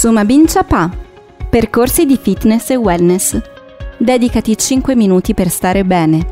[0.00, 0.88] Sumabin Chapa.
[1.50, 3.38] Percorsi di fitness e wellness.
[3.98, 6.26] Dedicati 5 minuti per stare bene.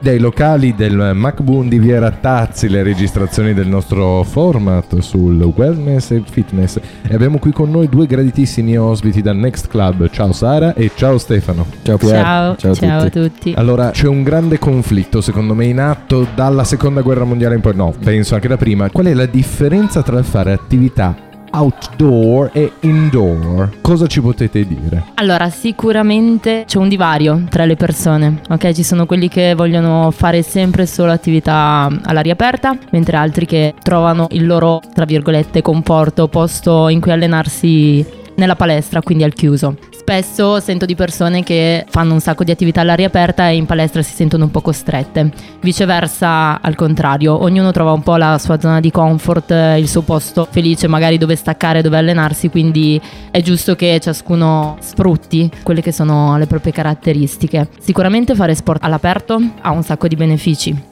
[0.00, 6.22] Dai locali del MacBoon di Via Rattazzi le registrazioni del nostro format sul wellness e
[6.26, 10.08] fitness e abbiamo qui con noi due graditissimi ospiti dal Next Club.
[10.08, 11.66] Ciao Sara e ciao Stefano.
[11.82, 12.14] Ciao Pier.
[12.14, 13.52] Ciao, ciao, ciao a tutti.
[13.54, 17.74] Allora c'è un grande conflitto secondo me in atto dalla seconda guerra mondiale in poi,
[17.74, 18.88] no, penso anche da prima.
[18.88, 23.78] Qual è la differenza tra fare attività outdoor e indoor.
[23.80, 25.04] Cosa ci potete dire?
[25.14, 28.72] Allora, sicuramente c'è un divario tra le persone, ok?
[28.72, 34.26] Ci sono quelli che vogliono fare sempre solo attività all'aria aperta, mentre altri che trovano
[34.30, 39.76] il loro, tra virgolette, comporto, posto in cui allenarsi nella palestra, quindi al chiuso.
[40.02, 44.02] Spesso sento di persone che fanno un sacco di attività all'aria aperta e in palestra
[44.02, 45.30] si sentono un po' costrette.
[45.60, 50.48] Viceversa, al contrario, ognuno trova un po' la sua zona di comfort, il suo posto
[50.50, 56.36] felice, magari dove staccare, dove allenarsi, quindi è giusto che ciascuno sfrutti quelle che sono
[56.36, 57.68] le proprie caratteristiche.
[57.78, 60.91] Sicuramente fare sport all'aperto ha un sacco di benefici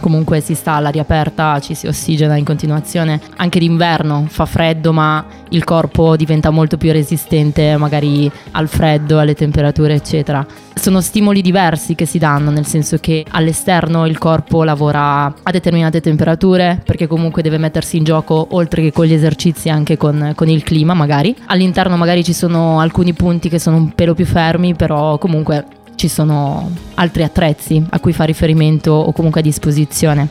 [0.00, 3.20] comunque si sta all'aria aperta, ci si ossigena in continuazione.
[3.36, 9.34] Anche d'inverno fa freddo, ma il corpo diventa molto più resistente magari al freddo, alle
[9.34, 10.46] temperature, eccetera.
[10.74, 16.00] Sono stimoli diversi che si danno, nel senso che all'esterno il corpo lavora a determinate
[16.00, 20.48] temperature, perché comunque deve mettersi in gioco oltre che con gli esercizi anche con, con
[20.48, 21.34] il clima magari.
[21.46, 25.64] All'interno magari ci sono alcuni punti che sono un pelo più fermi, però comunque
[25.96, 30.28] ci sono altri attrezzi a cui fa riferimento o comunque a disposizione.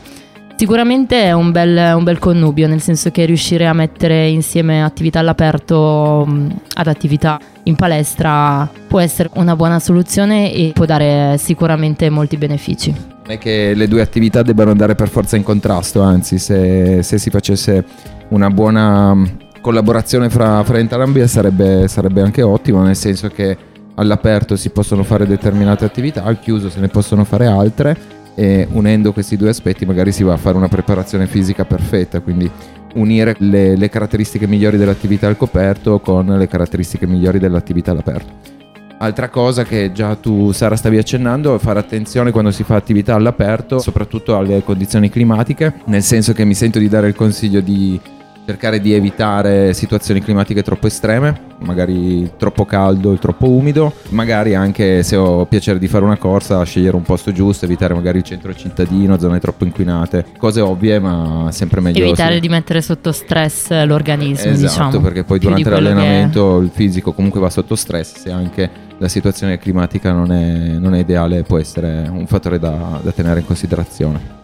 [0.58, 5.20] Sicuramente è un bel, un bel, connubio, nel senso che riuscire a mettere insieme attività
[5.20, 12.38] all'aperto ad attività in palestra può essere una buona soluzione e può dare sicuramente molti
[12.38, 12.92] benefici.
[12.92, 17.18] Non è che le due attività debbano andare per forza in contrasto, anzi se, se
[17.18, 17.84] si facesse
[18.30, 19.14] una buona
[19.60, 23.58] collaborazione fra, fra entrambi sarebbe, sarebbe anche ottimo, nel senso che
[23.96, 27.98] all'aperto si possono fare determinate attività, al chiuso se ne possono fare altre
[28.36, 32.50] e unendo questi due aspetti magari si va a fare una preparazione fisica perfetta, quindi
[32.96, 38.54] unire le, le caratteristiche migliori dell'attività al coperto con le caratteristiche migliori dell'attività all'aperto.
[38.98, 43.14] Altra cosa che già tu Sara stavi accennando è fare attenzione quando si fa attività
[43.16, 48.00] all'aperto, soprattutto alle condizioni climatiche, nel senso che mi sento di dare il consiglio di
[48.46, 55.04] cercare di evitare situazioni climatiche troppo estreme, magari troppo caldo e troppo umido, magari anche
[55.04, 58.54] se ho piacere di fare una corsa, scegliere un posto giusto, evitare magari il centro
[58.54, 62.04] cittadino, zone troppo inquinate, cose ovvie ma sempre meglio.
[62.06, 62.40] Evitare sì.
[62.40, 65.00] di mettere sotto stress l'organismo, esatto, diciamo.
[65.02, 66.66] perché poi durante l'allenamento che...
[66.66, 71.00] il fisico comunque va sotto stress, se anche la situazione climatica non è, non è
[71.00, 74.44] ideale può essere un fattore da, da tenere in considerazione.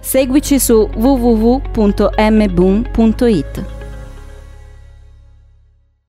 [0.00, 1.80] Seguici su www.mboom.it.